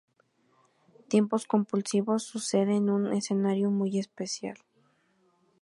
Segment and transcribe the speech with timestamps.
[1.09, 4.57] Tiempos compulsivos sucede en un escenario muy especial.